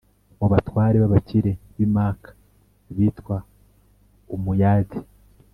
mu 0.39 0.45
batware 0.51 0.95
b’abakire 0.99 1.51
b’i 1.75 1.87
maka 1.95 2.29
(bitwa 2.95 3.35
umayyad) 4.35 4.89